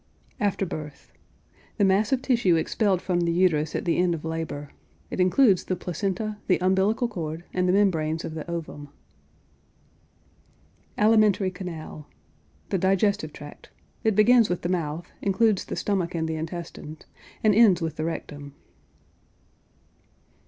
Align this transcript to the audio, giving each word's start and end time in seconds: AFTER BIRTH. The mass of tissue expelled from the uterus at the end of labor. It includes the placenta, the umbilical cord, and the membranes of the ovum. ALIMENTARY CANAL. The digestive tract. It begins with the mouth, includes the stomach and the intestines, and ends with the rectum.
AFTER 0.39 0.65
BIRTH. 0.65 1.11
The 1.77 1.83
mass 1.85 2.11
of 2.11 2.23
tissue 2.23 2.55
expelled 2.55 3.03
from 3.03 3.19
the 3.19 3.31
uterus 3.31 3.75
at 3.75 3.85
the 3.85 3.99
end 3.99 4.15
of 4.15 4.25
labor. 4.25 4.71
It 5.11 5.19
includes 5.19 5.65
the 5.65 5.75
placenta, 5.75 6.39
the 6.47 6.57
umbilical 6.59 7.07
cord, 7.07 7.43
and 7.53 7.69
the 7.69 7.73
membranes 7.73 8.25
of 8.25 8.33
the 8.33 8.49
ovum. 8.49 8.89
ALIMENTARY 10.97 11.51
CANAL. 11.51 12.07
The 12.69 12.79
digestive 12.79 13.31
tract. 13.31 13.69
It 14.03 14.15
begins 14.15 14.49
with 14.49 14.63
the 14.63 14.69
mouth, 14.69 15.11
includes 15.21 15.65
the 15.65 15.75
stomach 15.75 16.15
and 16.15 16.27
the 16.27 16.33
intestines, 16.35 17.03
and 17.43 17.53
ends 17.53 17.79
with 17.79 17.97
the 17.97 18.05
rectum. 18.05 18.55